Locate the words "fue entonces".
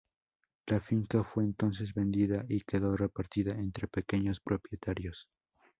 1.23-1.93